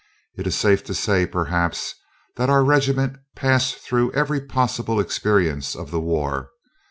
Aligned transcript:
It 0.35 0.47
is 0.47 0.55
safe 0.55 0.83
to 0.85 0.95
say, 0.95 1.27
perhaps, 1.27 1.93
that 2.35 2.49
our 2.49 2.63
regiment 2.63 3.17
passed 3.35 3.75
through 3.77 4.11
every 4.13 4.41
possible 4.41 4.99
experience 4.99 5.75
of 5.75 5.91
the 5.91 6.01
war. 6.01 6.49